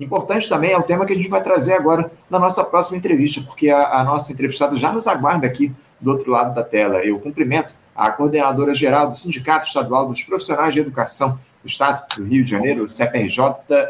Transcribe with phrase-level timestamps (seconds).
[0.00, 3.42] Importante também é o tema que a gente vai trazer agora na nossa próxima entrevista,
[3.42, 7.04] porque a, a nossa entrevistada já nos aguarda aqui do outro lado da tela.
[7.04, 12.24] Eu cumprimento a coordenadora geral do Sindicato Estadual dos Profissionais de Educação do Estado do
[12.24, 13.42] Rio de Janeiro, CPRJ,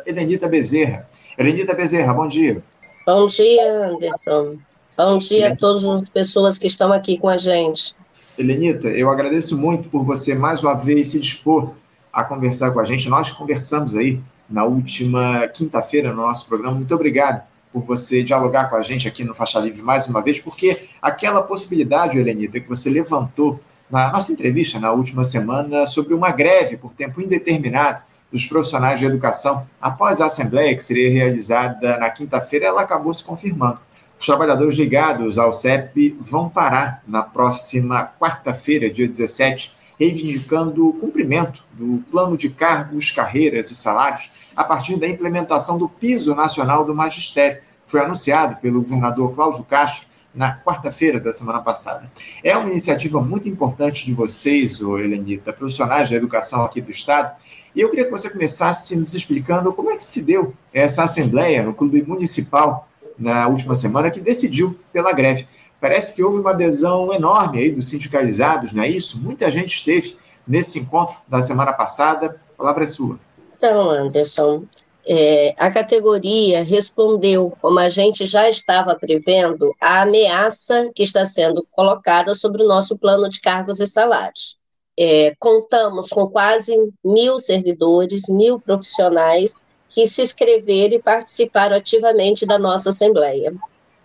[0.05, 1.09] Elenita Bezerra.
[1.39, 2.61] Elenita Bezerra, bom dia.
[3.07, 4.57] Bom dia, Anderson.
[4.97, 7.95] Bom dia a todas as pessoas que estão aqui com a gente.
[8.37, 11.71] Elenita, eu agradeço muito por você mais uma vez se dispor
[12.13, 13.09] a conversar com a gente.
[13.09, 14.21] Nós conversamos aí
[14.51, 16.77] na última quinta-feira no nosso programa.
[16.77, 17.43] Muito obrigado
[17.73, 21.43] por você dialogar com a gente aqui no Faixa Livre mais uma vez, porque aquela
[21.43, 26.93] possibilidade, Helenita, que você levantou na nossa entrevista na última semana sobre uma greve por
[26.93, 32.83] tempo indeterminado dos profissionais de educação após a Assembleia, que seria realizada na quinta-feira, ela
[32.83, 33.81] acabou se confirmando.
[34.19, 41.63] Os trabalhadores ligados ao CEP vão parar na próxima quarta-feira, dia 17, reivindicando o cumprimento
[41.75, 46.95] do plano de cargos, carreiras e salários a partir da implementação do piso nacional do
[46.95, 52.11] magistério, foi anunciado pelo governador Cláudio Castro na quarta-feira da semana passada.
[52.43, 57.35] É uma iniciativa muito importante de vocês, Helenita, profissionais da educação aqui do Estado,
[57.75, 61.63] e eu queria que você começasse nos explicando como é que se deu essa assembleia
[61.63, 65.47] no Clube Municipal na última semana que decidiu pela greve.
[65.81, 69.19] Parece que houve uma adesão enorme aí dos sindicalizados, não é isso?
[69.23, 70.17] Muita gente esteve
[70.47, 72.37] nesse encontro da semana passada.
[72.55, 73.19] A palavra é sua.
[73.57, 74.65] Então, Anderson,
[75.07, 81.67] é, a categoria respondeu, como a gente já estava prevendo, a ameaça que está sendo
[81.71, 84.59] colocada sobre o nosso plano de cargos e salários.
[84.99, 92.59] É, contamos com quase mil servidores, mil profissionais que se inscreveram e participaram ativamente da
[92.59, 93.53] nossa Assembleia.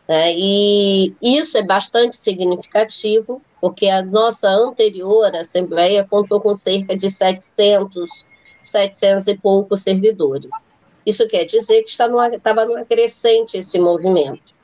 [0.08, 0.34] Né?
[0.36, 8.26] E isso é bastante significativo, porque a nossa anterior Assembleia contou com cerca de 700,
[8.64, 10.68] 700 e poucos servidores.
[11.06, 14.56] Isso quer dizer que estava numa crescente esse movimento.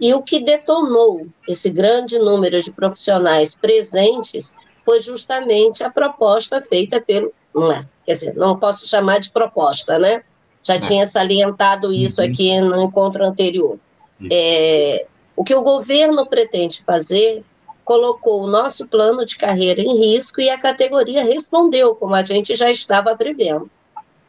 [0.00, 4.52] E o que detonou esse grande número de profissionais presentes
[4.84, 7.32] foi justamente a proposta feita pelo.
[7.54, 10.20] Não é, quer dizer, não posso chamar de proposta, né?
[10.62, 10.80] Já é.
[10.80, 12.28] tinha salientado isso uhum.
[12.28, 13.78] aqui no encontro anterior.
[14.30, 17.44] É, o que o governo pretende fazer
[17.84, 22.56] colocou o nosso plano de carreira em risco e a categoria respondeu, como a gente
[22.56, 23.70] já estava prevendo.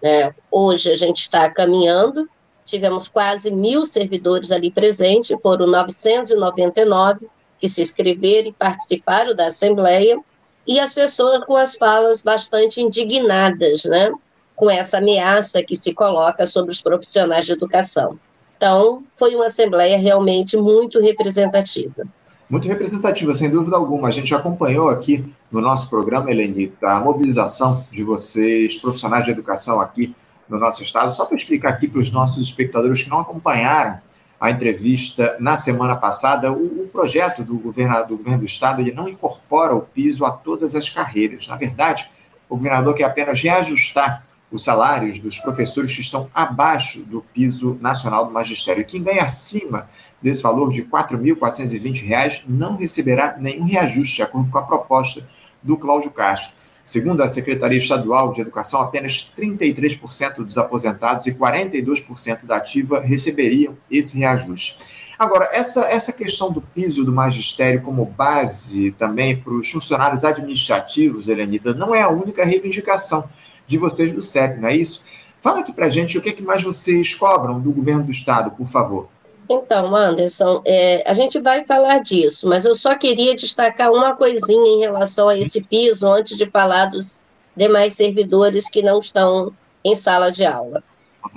[0.04, 2.28] É, hoje a gente está caminhando,
[2.66, 10.20] tivemos quase mil servidores ali presentes, foram 999 que se inscreveram e participaram da Assembleia,
[10.68, 14.12] e as pessoas com as falas bastante indignadas, né,
[14.56, 18.20] com essa ameaça que se coloca sobre os profissionais de educação.
[18.58, 22.06] Então, foi uma assembleia realmente muito representativa.
[22.50, 24.08] Muito representativa, sem dúvida alguma.
[24.08, 29.82] A gente acompanhou aqui no nosso programa, Helenita, a mobilização de vocês, profissionais de educação
[29.82, 30.16] aqui
[30.48, 31.16] no nosso estado.
[31.16, 34.00] Só para explicar aqui para os nossos espectadores que não acompanharam
[34.40, 38.92] a entrevista na semana passada, o, o projeto do governo, do governo do estado ele
[38.92, 41.48] não incorpora o piso a todas as carreiras.
[41.48, 42.10] Na verdade,
[42.48, 44.24] o governador quer apenas reajustar
[44.56, 48.86] os salários dos professores que estão abaixo do piso nacional do magistério.
[48.86, 49.90] Quem ganha acima
[50.22, 55.28] desse valor de R$ 4.420 não receberá nenhum reajuste, de acordo com a proposta
[55.62, 56.56] do Cláudio Castro.
[56.84, 63.76] Segundo a Secretaria Estadual de Educação, apenas 33% dos aposentados e 42% da ativa receberiam
[63.90, 64.78] esse reajuste.
[65.18, 71.28] Agora, essa, essa questão do piso do magistério como base também para os funcionários administrativos,
[71.28, 73.28] Helenita, não é a única reivindicação
[73.68, 75.04] de vocês do CEP, não é isso?
[75.42, 78.52] Fala aqui para gente o que, é que mais vocês cobram do governo do Estado,
[78.52, 79.08] por favor.
[79.48, 84.72] Então, Anderson, é, a gente vai falar disso, mas eu só queria destacar uma coisinha
[84.72, 87.22] em relação a esse piso antes de falar dos
[87.56, 89.52] demais servidores que não estão
[89.84, 90.84] em sala de aula.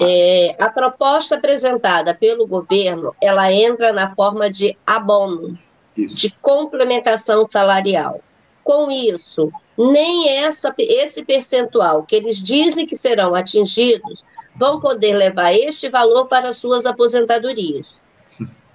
[0.00, 5.54] É, a proposta apresentada pelo governo, ela entra na forma de abono,
[5.96, 6.20] Isso.
[6.20, 8.20] de complementação salarial.
[8.68, 14.22] Com isso, nem essa, esse percentual que eles dizem que serão atingidos
[14.54, 18.02] vão poder levar este valor para suas aposentadorias.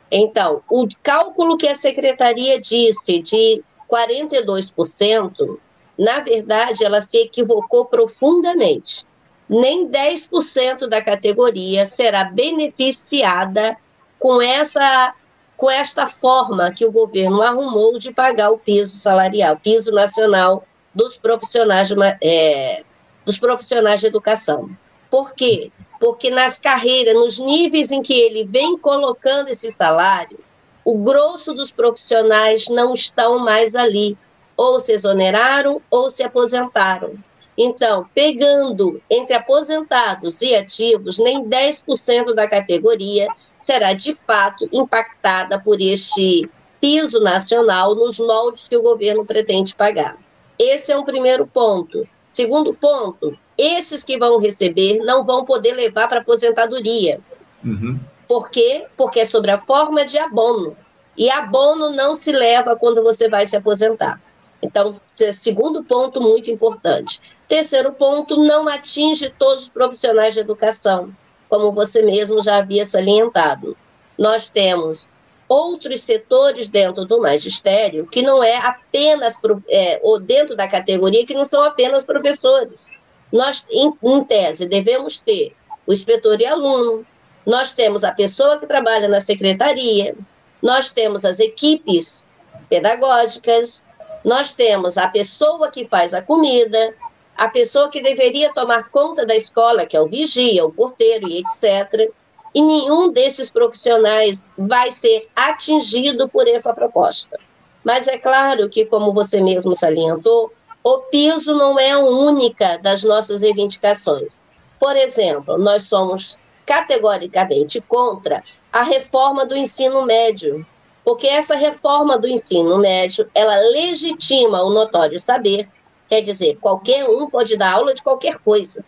[0.10, 5.60] Então, o cálculo que a secretaria disse de 42%,
[5.96, 9.06] na verdade, ela se equivocou profundamente.
[9.48, 13.78] Nem 10% da categoria será beneficiada
[14.18, 15.14] com essa
[15.58, 20.64] com esta forma que o governo arrumou de pagar o piso salarial, piso nacional
[20.94, 22.84] dos profissionais de, é,
[23.26, 24.70] dos profissionais de educação.
[25.10, 25.72] Por quê?
[26.00, 30.38] Porque nas carreiras, nos níveis em que ele vem colocando esse salário,
[30.84, 34.18] o grosso dos profissionais não estão mais ali,
[34.58, 37.14] ou se exoneraram ou se aposentaram.
[37.58, 43.28] Então, pegando entre aposentados e ativos, nem 10% da categoria
[43.64, 46.50] será de fato impactada por este
[46.82, 50.18] piso nacional nos moldes que o governo pretende pagar.
[50.60, 52.08] Esse é um primeiro ponto.
[52.28, 57.22] Segundo ponto, esses que vão receber não vão poder levar para aposentadoria.
[57.64, 58.00] Uhum.
[58.28, 58.86] Por quê?
[58.98, 60.76] Porque é sobre a forma de abono.
[61.16, 64.22] E abono não se leva quando você vai se aposentar.
[64.62, 65.00] Então,
[65.34, 67.22] segundo ponto muito importante.
[67.48, 71.10] Terceiro ponto, não atinge todos os profissionais de educação,
[71.50, 73.76] como você mesmo já havia salientado.
[74.18, 75.12] Nós temos
[75.48, 79.36] outros setores dentro do magistério que não é apenas,
[79.70, 82.90] é, ou dentro da categoria, que não são apenas professores.
[83.32, 85.54] Nós, em, em tese, devemos ter
[85.86, 87.06] o inspetor e aluno,
[87.46, 90.16] nós temos a pessoa que trabalha na secretaria,
[90.62, 92.30] nós temos as equipes
[92.70, 93.86] pedagógicas,
[94.24, 96.94] nós temos a pessoa que faz a comida,
[97.38, 101.40] a pessoa que deveria tomar conta da escola, que é o vigia, o porteiro e
[101.40, 102.12] etc.
[102.54, 107.40] E nenhum desses profissionais vai ser atingido por essa proposta.
[107.84, 110.52] Mas é claro que, como você mesmo salientou,
[110.84, 114.46] o piso não é a única das nossas reivindicações.
[114.80, 120.66] Por exemplo, nós somos categoricamente contra a reforma do ensino médio,
[121.04, 125.68] porque essa reforma do ensino médio, ela legitima o notório saber,
[126.14, 128.86] quer dizer, qualquer um pode dar aula de qualquer coisa,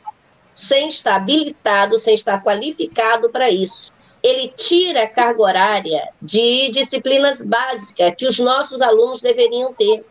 [0.54, 3.95] sem estar habilitado, sem estar qualificado para isso.
[4.22, 10.06] Ele tira a carga horária de disciplinas básicas que os nossos alunos deveriam ter,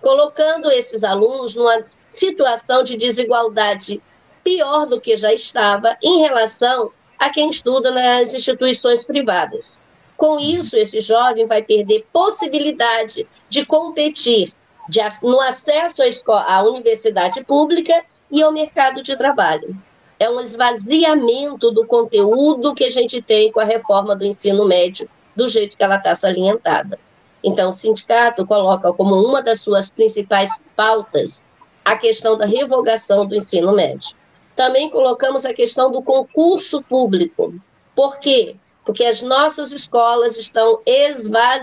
[0.00, 4.00] colocando esses alunos numa situação de desigualdade
[4.42, 9.78] pior do que já estava em relação a quem estuda nas instituições privadas.
[10.16, 14.52] Com isso, esse jovem vai perder possibilidade de competir
[14.88, 19.76] de, no acesso à, escola, à universidade pública e ao mercado de trabalho.
[20.18, 25.08] É um esvaziamento do conteúdo que a gente tem com a reforma do ensino médio,
[25.36, 26.98] do jeito que ela está salientada.
[27.42, 31.44] Então, o sindicato coloca como uma das suas principais pautas
[31.84, 34.16] a questão da revogação do ensino médio.
[34.56, 37.52] Também colocamos a questão do concurso público.
[37.94, 38.56] Por quê?
[38.84, 41.58] porque as nossas escolas estão esvaziadas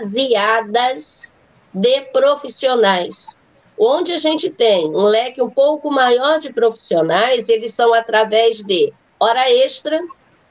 [1.72, 3.38] de profissionais.
[3.78, 8.92] Onde a gente tem um leque um pouco maior de profissionais, eles são através de
[9.18, 9.98] hora extra,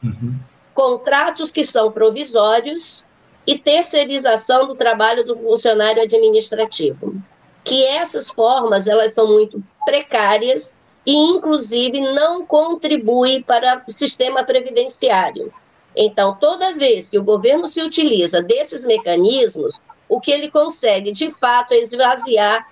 [0.03, 0.35] uhum.
[0.73, 3.05] contratos que são provisórios
[3.45, 7.15] e terceirização do trabalho do funcionário administrativo.
[7.63, 15.51] Que essas formas elas são muito precárias e, inclusive, não contribuem para o sistema previdenciário.
[15.95, 21.31] Então, toda vez que o governo se utiliza desses mecanismos, o que ele consegue, de
[21.31, 22.65] fato, é esvaziar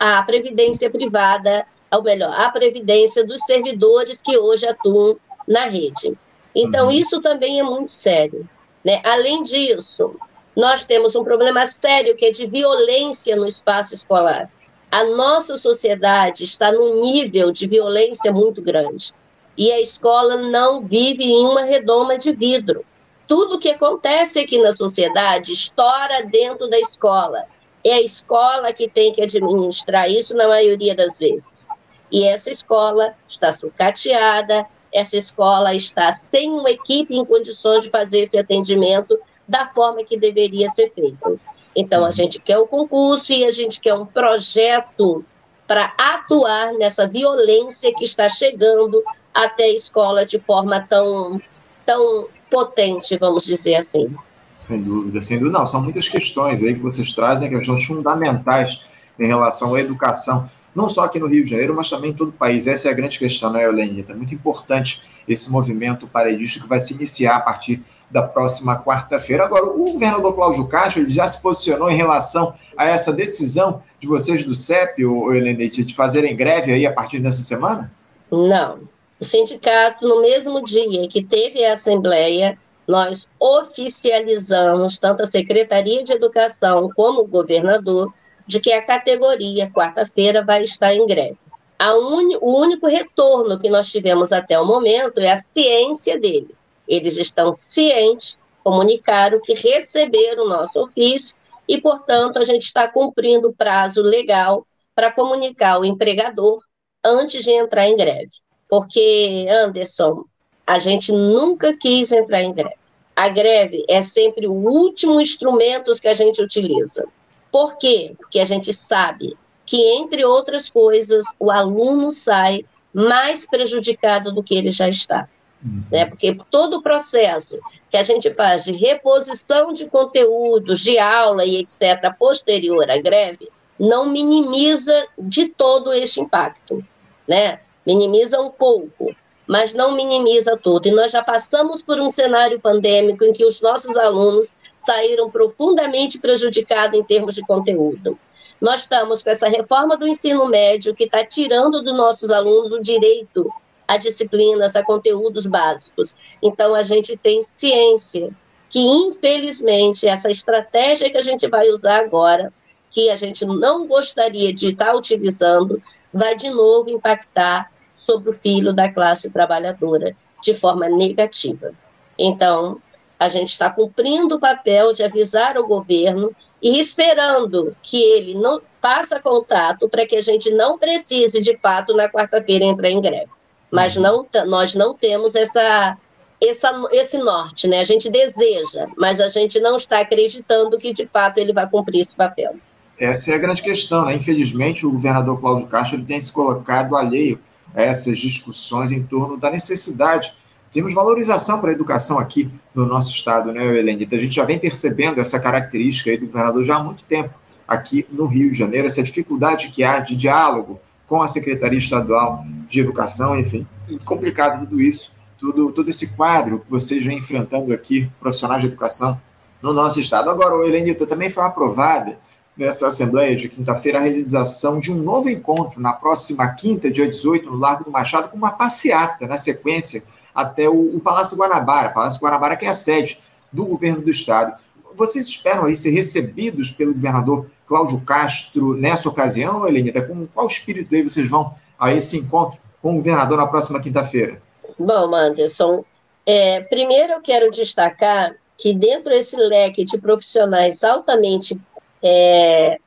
[0.00, 6.18] a previdência privada, ou melhor, a previdência dos servidores que hoje atuam na rede.
[6.52, 6.90] Então, uhum.
[6.90, 8.48] isso também é muito sério.
[8.84, 9.00] Né?
[9.04, 10.16] Além disso,
[10.56, 14.50] nós temos um problema sério que é de violência no espaço escolar.
[14.90, 19.12] A nossa sociedade está num nível de violência muito grande
[19.56, 22.84] e a escola não vive em uma redoma de vidro.
[23.26, 27.44] Tudo que acontece aqui na sociedade estoura dentro da escola.
[27.84, 31.66] É a escola que tem que administrar isso na maioria das vezes.
[32.10, 38.22] E essa escola está sucateada, essa escola está sem uma equipe em condições de fazer
[38.22, 41.40] esse atendimento da forma que deveria ser feito.
[41.74, 45.24] Então, a gente quer o concurso e a gente quer um projeto
[45.66, 49.02] para atuar nessa violência que está chegando
[49.32, 51.38] até a escola de forma tão,
[51.86, 54.14] tão potente, vamos dizer assim.
[54.60, 55.58] Sem dúvida, sem dúvida.
[55.58, 58.82] Não, são muitas questões aí que vocês trazem, questões fundamentais
[59.18, 62.28] em relação à educação, não só aqui no Rio de Janeiro, mas também em todo
[62.28, 62.66] o país.
[62.66, 64.12] Essa é a grande questão, né, Helenita?
[64.12, 69.44] É muito importante esse movimento paredista que vai se iniciar a partir da próxima quarta-feira.
[69.44, 74.44] Agora, o governador Cláudio Castro já se posicionou em relação a essa decisão de vocês
[74.44, 77.92] do CEP, o Helenita, de fazerem greve aí a partir dessa semana?
[78.30, 78.78] Não,
[79.22, 86.12] o sindicato, no mesmo dia que teve a assembleia, nós oficializamos, tanto a Secretaria de
[86.12, 88.12] Educação como o governador,
[88.48, 91.38] de que a categoria, quarta-feira, vai estar em greve.
[91.80, 92.36] Un...
[92.40, 96.68] O único retorno que nós tivemos até o momento é a ciência deles.
[96.88, 101.36] Eles estão cientes, comunicaram que receberam o nosso ofício
[101.68, 106.60] e, portanto, a gente está cumprindo o prazo legal para comunicar ao empregador
[107.04, 108.41] antes de entrar em greve.
[108.72, 110.24] Porque, Anderson,
[110.66, 112.74] a gente nunca quis entrar em greve.
[113.14, 117.06] A greve é sempre o último instrumento que a gente utiliza.
[117.50, 118.14] Por quê?
[118.16, 119.36] Porque a gente sabe
[119.66, 122.64] que, entre outras coisas, o aluno sai
[122.94, 125.28] mais prejudicado do que ele já está.
[125.62, 125.82] Uhum.
[125.92, 126.06] Né?
[126.06, 127.60] Porque todo o processo
[127.90, 133.50] que a gente faz de reposição de conteúdos, de aula e etc., posterior à greve,
[133.78, 136.82] não minimiza de todo este impacto.
[137.28, 137.60] Né?
[137.86, 139.14] Minimiza um pouco,
[139.46, 140.88] mas não minimiza tudo.
[140.88, 144.54] E nós já passamos por um cenário pandêmico em que os nossos alunos
[144.86, 148.18] saíram profundamente prejudicados em termos de conteúdo.
[148.60, 152.80] Nós estamos com essa reforma do ensino médio que está tirando dos nossos alunos o
[152.80, 153.44] direito
[153.86, 156.16] a disciplinas, a conteúdos básicos.
[156.42, 158.30] Então, a gente tem ciência
[158.70, 162.52] que, infelizmente, essa estratégia que a gente vai usar agora,
[162.90, 165.74] que a gente não gostaria de estar utilizando,
[166.12, 167.71] vai de novo impactar
[168.02, 171.72] sobre o filho da classe trabalhadora de forma negativa.
[172.18, 172.78] Então,
[173.18, 178.60] a gente está cumprindo o papel de avisar o governo e esperando que ele não
[178.80, 183.30] faça contato para que a gente não precise, de fato, na quarta-feira entrar em greve.
[183.70, 185.96] Mas não, nós não temos essa,
[186.40, 187.80] essa, esse norte, né?
[187.80, 192.00] A gente deseja, mas a gente não está acreditando que, de fato, ele vai cumprir
[192.00, 192.50] esse papel.
[192.98, 194.14] Essa é a grande questão, né?
[194.14, 197.40] Infelizmente, o governador Cláudio Castro ele tem se colocado alheio
[197.74, 200.34] essas discussões em torno da necessidade
[200.72, 204.16] temos valorização para a educação aqui no nosso estado, né, Helenita?
[204.16, 207.34] A gente já vem percebendo essa característica aí do governador já há muito tempo
[207.68, 212.44] aqui no Rio de Janeiro, essa dificuldade que há de diálogo com a Secretaria Estadual
[212.66, 217.72] de Educação, enfim, muito complicado tudo isso, tudo, todo esse quadro que vocês vêm enfrentando
[217.72, 219.20] aqui, profissionais de educação,
[219.60, 220.30] no nosso estado.
[220.30, 222.18] Agora, Helenita, também foi aprovada
[222.56, 227.50] nessa Assembleia de quinta-feira a realização de um novo encontro na próxima quinta, dia 18,
[227.50, 230.02] no Largo do Machado, com uma passeata na sequência
[230.34, 233.18] até o, o Palácio Guanabara, Palácio Guanabara que é a sede
[233.50, 234.54] do governo do estado.
[234.94, 240.02] Vocês esperam aí ser recebidos pelo governador Cláudio Castro nessa ocasião, Elenita?
[240.02, 244.40] Com qual espírito aí vocês vão a esse encontro com o governador na próxima quinta-feira?
[244.78, 245.84] Bom, Anderson,
[246.26, 251.58] é, primeiro eu quero destacar que dentro desse leque de profissionais altamente
[252.02, 252.78] é,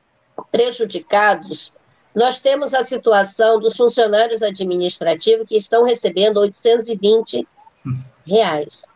[0.52, 1.74] prejudicados,
[2.14, 7.46] nós temos a situação dos funcionários administrativos que estão recebendo 820
[8.26, 8.86] reais.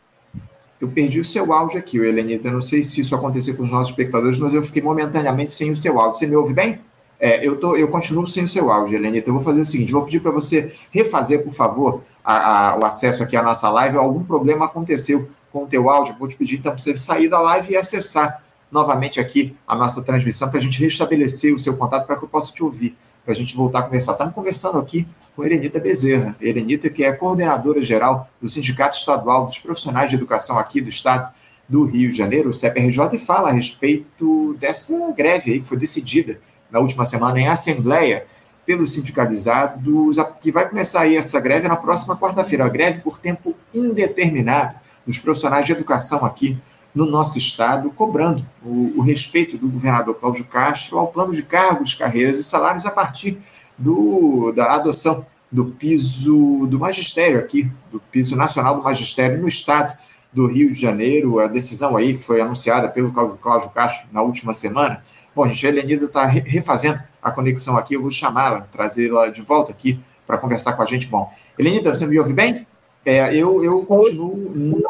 [0.81, 2.49] Eu perdi o seu áudio aqui, Helenita.
[2.49, 5.71] Eu não sei se isso aconteceu com os nossos espectadores, mas eu fiquei momentaneamente sem
[5.71, 6.19] o seu áudio.
[6.19, 6.81] Você me ouve bem?
[7.21, 9.29] É, eu, tô, eu continuo sem o seu áudio, Helenita.
[9.29, 12.87] Eu vou fazer o seguinte: vou pedir para você refazer, por favor, a, a, o
[12.87, 13.99] acesso aqui à nossa live.
[13.99, 16.17] Algum problema aconteceu com o teu áudio.
[16.19, 20.03] Vou te pedir então para você sair da live e acessar novamente aqui a nossa
[20.03, 23.33] transmissão para a gente restabelecer o seu contato para que eu possa te ouvir para
[23.33, 24.13] a gente voltar a conversar.
[24.13, 26.35] Estamos conversando aqui com Erenita Bezerra.
[26.41, 31.33] Erenita, que é coordenadora geral do Sindicato Estadual dos Profissionais de Educação aqui do Estado
[31.69, 35.79] do Rio de Janeiro, o CPRJ, e fala a respeito dessa greve aí que foi
[35.79, 38.27] decidida na última semana em Assembleia
[38.67, 43.55] pelos sindicalizados, que vai começar aí essa greve na próxima quarta-feira, a greve por tempo
[43.73, 44.75] indeterminado
[45.07, 46.61] dos profissionais de educação aqui
[46.95, 51.95] no nosso Estado, cobrando o, o, respeito do governador Cláudio Castro ao plano de cargos,
[51.95, 53.39] carreiras e salários a partir
[53.79, 59.97] do, da adoção do piso do magistério aqui, do piso nacional do magistério no Estado
[60.33, 64.55] do Rio de Janeiro, a decisão aí que foi anunciada pelo Cláudio Castro na última
[64.55, 65.03] semana.
[65.35, 69.73] Bom, gente, a Helenida está refazendo a conexão aqui, eu vou chamá-la, trazê-la de volta
[69.73, 71.09] aqui para conversar com a gente.
[71.09, 71.29] Bom,
[71.59, 72.67] Helenida, você me ouve bem?
[73.05, 74.85] É, eu, eu continuo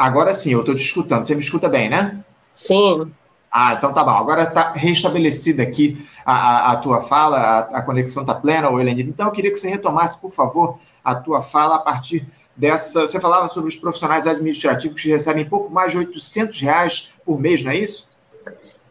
[0.00, 1.24] Agora sim, eu estou te escutando.
[1.24, 2.24] Você me escuta bem, né?
[2.54, 3.12] Sim.
[3.52, 4.12] Ah, então tá bom.
[4.12, 9.02] Agora está restabelecida aqui a, a, a, tua fala, a, a conexão está plena, Helene.
[9.02, 12.26] Então eu queria que você retomasse, por favor, a tua fala a partir
[12.56, 13.02] dessa.
[13.02, 17.62] Você falava sobre os profissionais administrativos que recebem pouco mais de 800 reais por mês,
[17.62, 18.08] não é isso?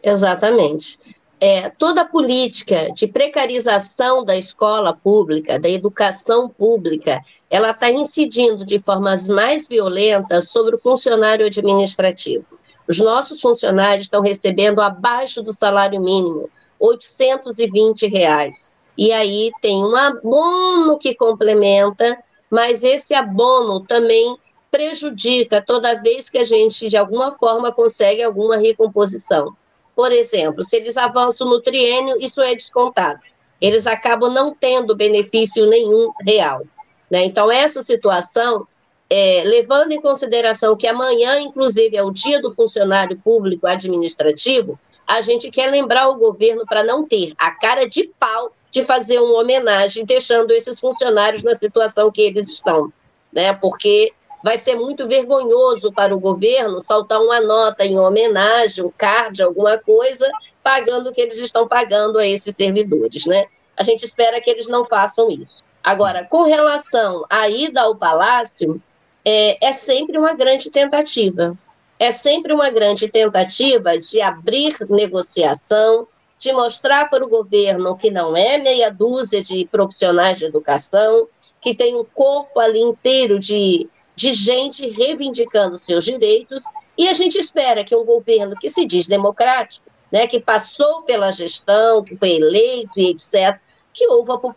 [0.04, 0.96] Exatamente
[1.40, 8.66] é, toda a política de precarização da escola pública, da educação pública, ela está incidindo
[8.66, 12.58] de formas mais violentas sobre o funcionário administrativo.
[12.86, 18.76] Os nossos funcionários estão recebendo abaixo do salário mínimo, 820 reais.
[18.98, 22.18] E aí tem um abono que complementa,
[22.50, 24.36] mas esse abono também
[24.70, 29.56] prejudica toda vez que a gente, de alguma forma, consegue alguma recomposição.
[30.00, 33.20] Por exemplo, se eles avançam no triênio, isso é descontado.
[33.60, 36.62] Eles acabam não tendo benefício nenhum real.
[37.10, 37.26] Né?
[37.26, 38.66] Então, essa situação,
[39.10, 45.20] é, levando em consideração que amanhã, inclusive, é o dia do funcionário público administrativo, a
[45.20, 49.38] gente quer lembrar o governo para não ter a cara de pau de fazer uma
[49.38, 52.90] homenagem, deixando esses funcionários na situação que eles estão.
[53.30, 53.52] Né?
[53.52, 59.42] Porque vai ser muito vergonhoso para o governo saltar uma nota em homenagem, um card,
[59.42, 60.30] alguma coisa,
[60.62, 63.44] pagando o que eles estão pagando a esses servidores, né?
[63.76, 65.62] A gente espera que eles não façam isso.
[65.82, 68.80] Agora, com relação à ida ao palácio,
[69.24, 71.52] é, é sempre uma grande tentativa.
[71.98, 76.06] É sempre uma grande tentativa de abrir negociação,
[76.38, 81.26] de mostrar para o governo que não é meia dúzia de profissionais de educação,
[81.60, 83.86] que tem um corpo ali inteiro de
[84.20, 86.62] de gente reivindicando seus direitos,
[86.96, 91.32] e a gente espera que um governo que se diz democrático, né, que passou pela
[91.32, 93.58] gestão, que foi eleito e etc.,
[93.94, 94.06] que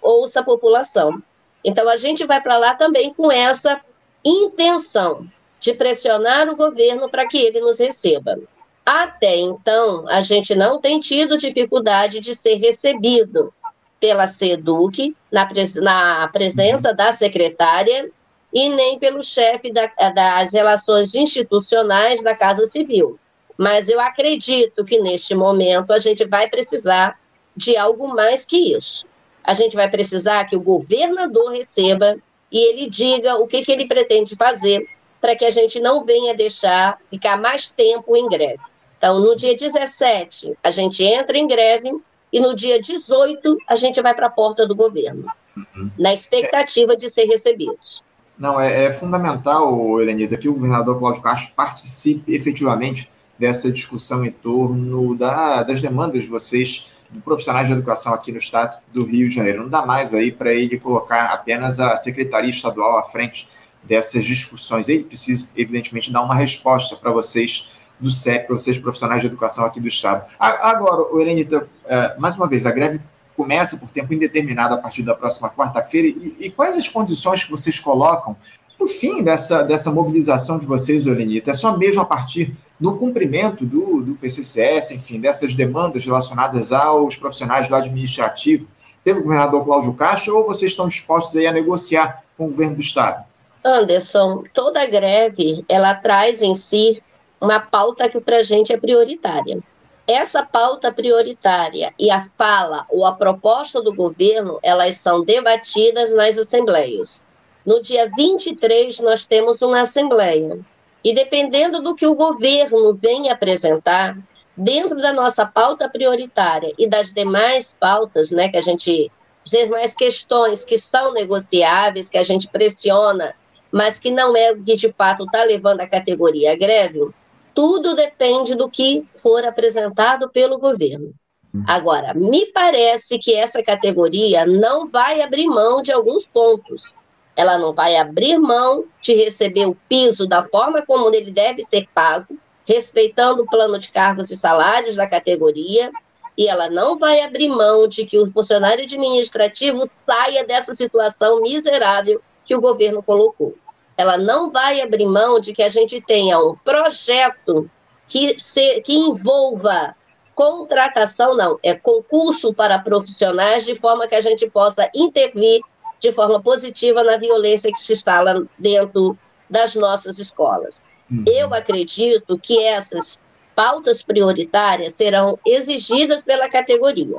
[0.02, 1.24] ouça a população.
[1.64, 3.80] Então, a gente vai para lá também com essa
[4.24, 5.26] intenção
[5.62, 8.38] de pressionar o governo para que ele nos receba.
[8.86, 13.54] Até então, a gente não tem tido dificuldade de ser recebido
[13.98, 18.12] pela SEDUC, na, pres na presença da secretária
[18.54, 23.18] e nem pelo chefe da, das relações institucionais da Casa Civil.
[23.58, 27.16] Mas eu acredito que neste momento a gente vai precisar
[27.56, 29.08] de algo mais que isso.
[29.44, 32.16] A gente vai precisar que o governador receba
[32.52, 34.86] e ele diga o que, que ele pretende fazer
[35.20, 38.62] para que a gente não venha deixar ficar mais tempo em greve.
[38.98, 41.92] Então, no dia 17, a gente entra em greve
[42.32, 45.92] e no dia 18, a gente vai para a porta do governo, uhum.
[45.98, 48.02] na expectativa de ser recebidos.
[48.38, 54.32] Não, é, é fundamental, Helenita, que o governador Cláudio Castro participe efetivamente dessa discussão em
[54.32, 59.28] torno da, das demandas de vocês, de profissionais de educação aqui no estado do Rio
[59.28, 59.64] de Janeiro.
[59.64, 63.48] Não dá mais aí para ele colocar apenas a Secretaria Estadual à frente
[63.84, 64.90] dessas discussões.
[64.90, 69.66] Ele precisa, evidentemente, dar uma resposta para vocês do CEP, para vocês profissionais de educação
[69.66, 70.26] aqui do estado.
[70.40, 73.00] Agora, Helenita, é, mais uma vez, a greve
[73.36, 77.52] começa por tempo indeterminado a partir da próxima quarta-feira, e, e, quais as condições que
[77.52, 78.36] vocês colocam
[78.78, 81.52] para o fim dessa, dessa mobilização de vocês, Olenita?
[81.52, 87.16] É só mesmo a partir do cumprimento do, do PCCS, enfim, dessas demandas relacionadas aos
[87.16, 88.68] profissionais do administrativo
[89.04, 92.82] pelo governador Cláudio Castro, ou vocês estão dispostos aí a negociar com o governo do
[92.82, 93.24] Estado?
[93.64, 97.02] Anderson, toda greve, ela traz em si
[97.40, 99.60] uma pauta que para a gente é prioritária.
[100.08, 106.38] Essa pauta prioritária e a fala ou a proposta do governo, elas são debatidas nas
[106.38, 107.26] assembleias.
[107.66, 110.60] No dia 23, nós temos uma assembleia.
[111.04, 114.18] E dependendo do que o governo vem apresentar,
[114.58, 119.10] dentro da nossa pauta prioritária e das demais pautas, né, que a gente,
[119.46, 123.34] as demais questões que são negociáveis, que a gente pressiona,
[123.72, 127.10] mas que não é o que de fato está levando a categoria greve,
[127.54, 131.14] tudo depende do que for apresentado pelo governo.
[131.54, 131.64] Uhum.
[131.68, 136.96] Agora, me parece que essa categoria não vai abrir mão de alguns pontos.
[137.36, 141.88] Ela não vai abrir mão de receber o piso da forma como ele deve ser
[141.94, 142.38] pago,
[142.68, 145.92] respeitando o plano de cargos e salários da categoria,
[146.38, 152.22] e ela não vai abrir mão de que o funcionário administrativo saia dessa situação miserável
[152.44, 153.56] que o governo colocou
[153.98, 157.70] ela não vai abrir mão de que a gente tenha um projeto
[158.08, 159.96] que, se, que envolva
[160.36, 165.62] contratação, não, é concurso para profissionais, de forma que a gente possa intervir
[166.00, 169.18] de forma positiva na violência que se instala dentro
[169.50, 170.84] das nossas escolas.
[171.10, 171.24] Uhum.
[171.28, 173.22] Eu acredito que essas
[173.56, 177.18] pautas prioritárias serão exigidas pela categoria,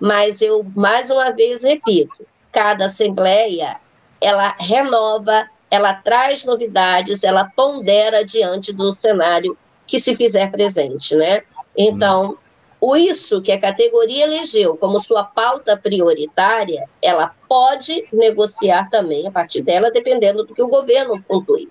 [0.00, 3.80] mas eu mais uma vez repito, cada assembleia
[4.20, 11.42] ela renova ela traz novidades, ela pondera diante do cenário que se fizer presente, né?
[11.76, 12.36] Então,
[12.80, 19.30] o isso que a categoria elegeu como sua pauta prioritária, ela pode negociar também a
[19.30, 21.68] partir dela, dependendo do que o governo pontue,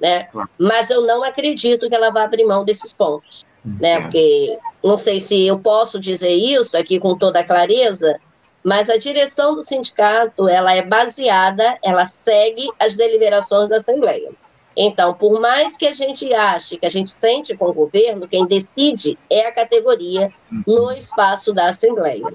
[0.00, 0.28] né?
[0.58, 4.02] Mas eu não acredito que ela vá abrir mão desses pontos, né?
[4.02, 8.18] Porque não sei se eu posso dizer isso aqui com toda clareza,
[8.66, 14.32] mas a direção do sindicato, ela é baseada, ela segue as deliberações da Assembleia.
[14.76, 18.44] Então, por mais que a gente ache, que a gente sente com o governo, quem
[18.44, 20.32] decide é a categoria
[20.66, 22.26] no espaço da Assembleia.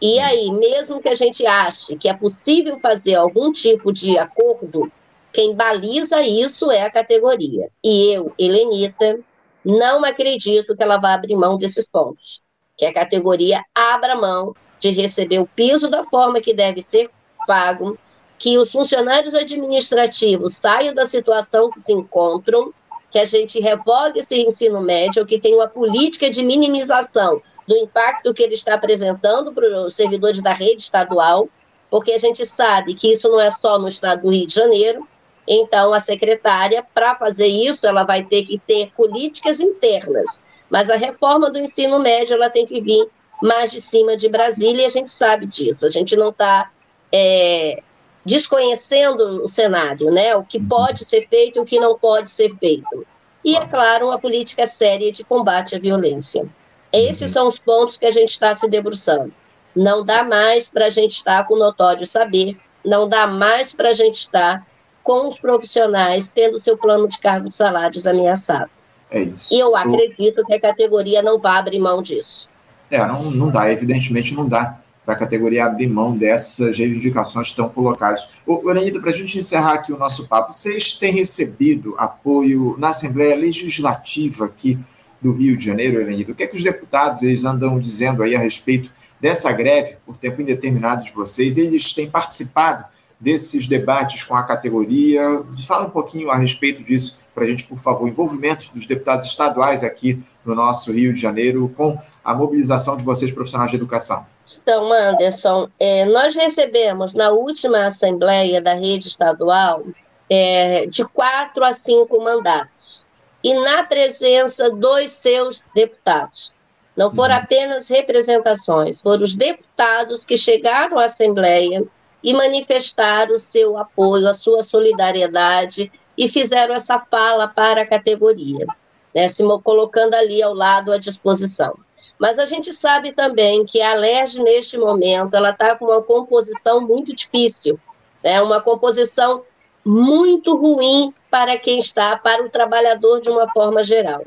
[0.00, 4.92] E aí, mesmo que a gente ache que é possível fazer algum tipo de acordo,
[5.32, 7.68] quem baliza isso é a categoria.
[7.82, 9.18] E eu, Helenita,
[9.64, 12.42] não acredito que ela vá abrir mão desses pontos.
[12.78, 17.08] Que a categoria abra mão de receber o piso da forma que deve ser
[17.46, 17.96] pago,
[18.38, 22.72] que os funcionários administrativos saiam da situação que se encontram,
[23.12, 28.32] que a gente revogue esse ensino médio, que tenha uma política de minimização do impacto
[28.32, 31.48] que ele está apresentando para os servidores da rede estadual,
[31.90, 35.06] porque a gente sabe que isso não é só no estado do Rio de Janeiro,
[35.52, 40.44] Então, a secretária, para fazer isso, ela vai ter que ter políticas internas.
[40.70, 43.08] Mas a reforma do ensino médio, ela tem que vir
[43.42, 45.86] mais de cima de Brasília, e a gente sabe disso.
[45.86, 46.70] A gente não está
[47.12, 47.82] é,
[48.24, 50.36] desconhecendo o cenário, né?
[50.36, 50.68] O que uhum.
[50.68, 53.06] pode ser feito e o que não pode ser feito.
[53.44, 56.44] E, é claro, uma política séria de combate à violência.
[56.92, 57.32] Esses uhum.
[57.32, 59.32] são os pontos que a gente está se debruçando.
[59.74, 63.94] Não dá mais para a gente estar com notório saber, não dá mais para a
[63.94, 64.66] gente estar
[65.02, 68.70] com os profissionais tendo seu plano de cargo de salários ameaçado.
[69.10, 69.54] É isso.
[69.54, 72.50] E eu acredito que a categoria não vai abrir mão disso.
[72.90, 77.68] É, não, não dá, evidentemente não dá para a categoria abrir mão dessas reivindicações estão
[77.68, 78.28] colocadas.
[78.46, 82.90] Ô, Lenita, para a gente encerrar aqui o nosso papo, vocês têm recebido apoio na
[82.90, 84.78] Assembleia Legislativa aqui
[85.20, 86.32] do Rio de Janeiro, Lenita?
[86.32, 90.16] O que é que os deputados eles andam dizendo aí a respeito dessa greve por
[90.16, 91.56] tempo indeterminado de vocês?
[91.56, 92.84] Eles têm participado
[93.20, 95.20] desses debates com a categoria?
[95.66, 99.84] Fala um pouquinho a respeito disso para a gente, por favor, envolvimento dos deputados estaduais
[99.84, 104.26] aqui no nosso Rio de Janeiro com a mobilização de vocês profissionais de educação.
[104.62, 109.84] Então, Anderson, é, nós recebemos na última Assembleia da Rede Estadual
[110.28, 113.04] é, de quatro a cinco mandatos,
[113.42, 116.52] e na presença dos seus deputados.
[116.96, 117.40] Não foram uhum.
[117.40, 121.84] apenas representações, foram os deputados que chegaram à Assembleia
[122.22, 128.66] e manifestaram o seu apoio, a sua solidariedade e fizeram essa fala para a categoria,
[129.14, 131.74] né, se colocando ali ao lado à disposição.
[132.20, 136.78] Mas a gente sabe também que a LERJ, neste momento, ela está com uma composição
[136.78, 137.80] muito difícil,
[138.22, 138.42] né?
[138.42, 139.42] uma composição
[139.82, 144.22] muito ruim para quem está, para o trabalhador de uma forma geral.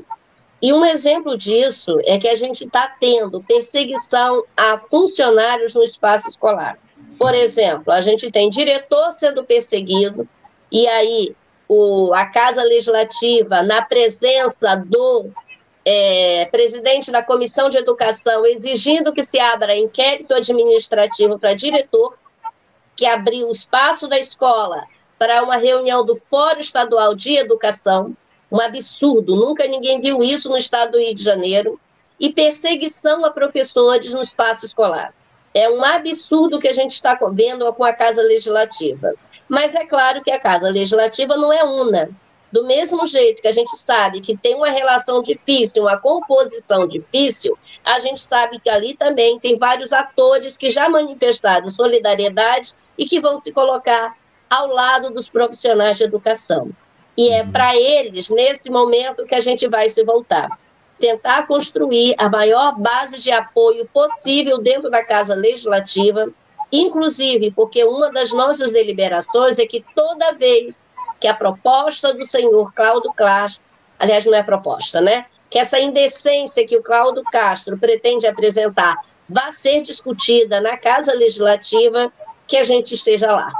[0.60, 6.28] E um exemplo disso é que a gente está tendo perseguição a funcionários no espaço
[6.28, 6.76] escolar.
[7.18, 10.28] Por exemplo, a gente tem diretor sendo perseguido,
[10.70, 11.34] e aí
[11.68, 15.30] o, a Casa Legislativa, na presença do
[15.84, 22.18] é, presidente da Comissão de Educação exigindo que se abra inquérito administrativo para diretor,
[22.96, 24.84] que abriu o espaço da escola
[25.18, 28.16] para uma reunião do Fórum Estadual de Educação,
[28.50, 31.80] um absurdo, nunca ninguém viu isso no estado do Rio de Janeiro,
[32.18, 35.12] e perseguição a professores no espaço escolar.
[35.54, 39.12] É um absurdo que a gente está vendo com a Casa Legislativa.
[39.48, 42.10] Mas é claro que a Casa Legislativa não é una.
[42.50, 47.58] Do mesmo jeito que a gente sabe que tem uma relação difícil, uma composição difícil,
[47.84, 53.20] a gente sabe que ali também tem vários atores que já manifestaram solidariedade e que
[53.20, 54.12] vão se colocar
[54.48, 56.70] ao lado dos profissionais de educação.
[57.16, 60.58] E é para eles, nesse momento, que a gente vai se voltar.
[60.98, 66.28] Tentar construir a maior base de apoio possível dentro da Casa Legislativa,
[66.72, 70.86] inclusive porque uma das nossas deliberações é que toda vez
[71.20, 73.62] que a proposta do senhor Cláudio Castro,
[73.98, 75.26] aliás, não é proposta, né?
[75.50, 78.96] Que essa indecência que o Cláudio Castro pretende apresentar
[79.28, 82.10] vá ser discutida na Casa Legislativa,
[82.46, 83.52] que a gente esteja lá.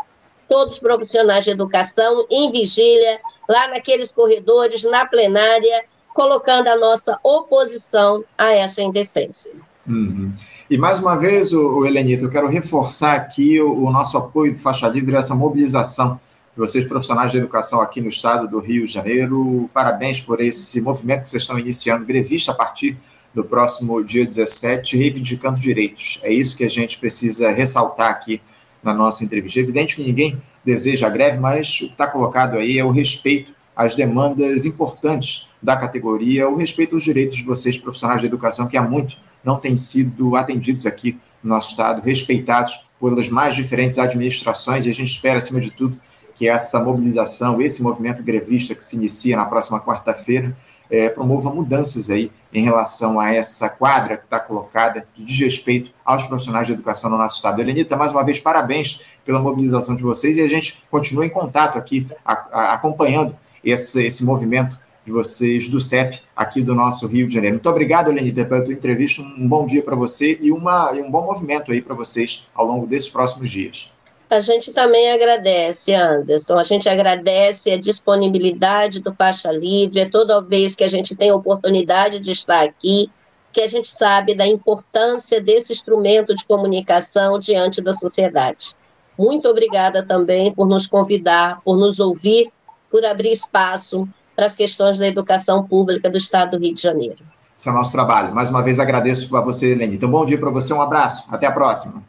[0.49, 7.19] Todos os profissionais de educação em vigília, lá naqueles corredores, na plenária, colocando a nossa
[7.23, 9.53] oposição a essa indecência.
[9.87, 10.33] Uhum.
[10.71, 14.53] E mais uma vez, o, o Helenita, eu quero reforçar aqui o, o nosso apoio
[14.53, 16.19] do Faixa Livre, essa mobilização
[16.57, 19.69] vocês profissionais de educação aqui no estado do Rio de Janeiro.
[19.75, 22.97] Parabéns por esse movimento que vocês estão iniciando, grevista a partir
[23.35, 26.21] do próximo dia 17, reivindicando direitos.
[26.23, 28.41] É isso que a gente precisa ressaltar aqui
[28.83, 29.59] na nossa entrevista.
[29.59, 32.93] É evidente que ninguém deseja a greve, mas o que está colocado aí é o
[32.93, 38.67] respeito às demandas importantes da categoria, o respeito aos direitos de vocês, profissionais de educação,
[38.67, 43.99] que há muito não têm sido atendidos aqui no nosso estado, respeitados pelas mais diferentes
[43.99, 45.99] administrações, e a gente espera, acima de tudo,
[46.35, 50.57] que essa mobilização, esse movimento grevista que se inicia na próxima quarta-feira,
[50.91, 56.23] é, promova mudanças aí em relação a essa quadra que está colocada de desrespeito aos
[56.23, 57.61] profissionais de educação no nosso estado.
[57.61, 61.79] Helenita, mais uma vez, parabéns pela mobilização de vocês e a gente continua em contato
[61.79, 63.35] aqui, a, a, acompanhando
[63.65, 67.57] esse, esse movimento de vocês do CEP aqui do nosso Rio de Janeiro.
[67.57, 69.23] Muito obrigado, Helenita, pela tua entrevista.
[69.23, 72.67] Um bom dia para você e, uma, e um bom movimento aí para vocês ao
[72.67, 73.93] longo desses próximos dias.
[74.31, 80.75] A gente também agradece, Anderson, a gente agradece a disponibilidade do Faixa Livre, toda vez
[80.75, 83.11] que a gente tem a oportunidade de estar aqui,
[83.53, 88.75] que a gente sabe da importância desse instrumento de comunicação diante da sociedade.
[89.17, 92.51] Muito obrigada também por nos convidar, por nos ouvir,
[92.95, 97.19] por abrir espaço para as questões da educação pública do Estado do Rio de Janeiro.
[97.59, 98.33] Esse é o nosso trabalho.
[98.33, 99.97] Mais uma vez agradeço a você, Helene.
[99.97, 101.27] Então, bom dia para você, um abraço.
[101.29, 102.05] Até a próxima.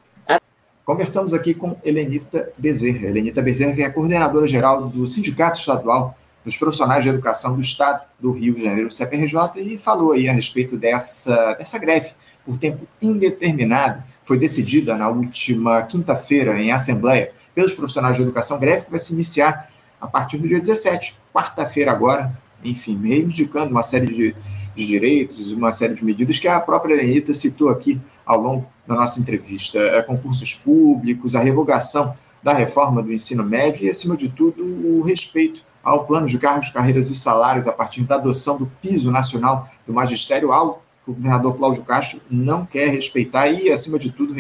[0.85, 3.07] Conversamos aqui com Helenita Bezerra.
[3.07, 8.31] Helenita Bezerra, é coordenadora geral do Sindicato Estadual dos Profissionais de Educação do Estado do
[8.31, 12.11] Rio de Janeiro, CPRJ, e falou aí a respeito dessa, dessa greve
[12.45, 14.03] por tempo indeterminado.
[14.23, 19.13] Foi decidida na última quinta-feira em Assembleia pelos profissionais de educação, greve que vai se
[19.13, 19.67] iniciar
[19.99, 24.35] a partir do dia 17, quarta-feira agora, enfim, reivindicando uma série de,
[24.75, 28.95] de direitos, uma série de medidas que a própria Lenita citou aqui ao longo da
[28.95, 29.79] nossa entrevista.
[29.79, 35.01] É, concursos públicos, a revogação da reforma do ensino médio e, acima de tudo, o
[35.01, 39.69] respeito ao plano de cargos, carreiras e salários a partir da adoção do piso nacional
[39.85, 44.33] do magistério, algo que o governador Cláudio Castro não quer respeitar e, acima de tudo,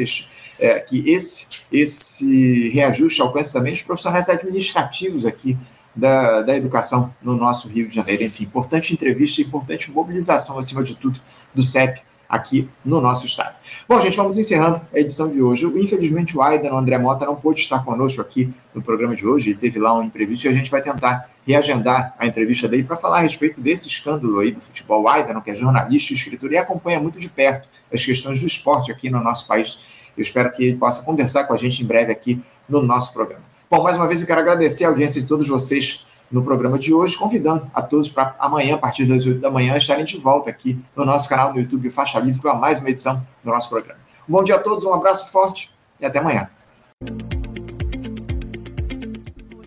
[0.59, 5.57] é, que esse, esse reajuste alcance também os profissionais administrativos aqui
[5.95, 8.23] da, da educação no nosso Rio de Janeiro.
[8.23, 11.19] Enfim, importante entrevista, importante mobilização, acima de tudo,
[11.53, 13.57] do CEP aqui no nosso estado.
[13.87, 15.65] Bom, gente, vamos encerrando a edição de hoje.
[15.79, 19.51] Infelizmente, o Aidan, André Mota, não pôde estar conosco aqui no programa de hoje.
[19.51, 22.95] Ele teve lá um imprevisto e a gente vai tentar reagendar a entrevista dele para
[22.95, 25.03] falar a respeito desse escândalo aí do futebol.
[25.03, 28.91] O Aidan, que é jornalista escritor e acompanha muito de perto as questões do esporte
[28.91, 30.04] aqui no nosso país.
[30.17, 33.43] Eu espero que ele possa conversar com a gente em breve aqui no nosso programa.
[33.69, 36.93] Bom, mais uma vez eu quero agradecer a audiência de todos vocês no programa de
[36.93, 40.49] hoje, convidando a todos para amanhã, a partir das 8 da manhã, estarem de volta
[40.49, 43.99] aqui no nosso canal no YouTube Faixa Livre para mais uma edição do nosso programa.
[44.27, 46.49] Um bom dia a todos, um abraço forte e até amanhã.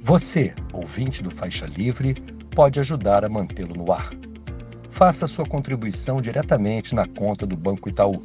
[0.03, 2.15] Você, ouvinte do Faixa Livre,
[2.55, 4.11] pode ajudar a mantê-lo no ar.
[4.91, 8.25] Faça sua contribuição diretamente na conta do Banco Itaú,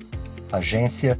[0.51, 1.19] agência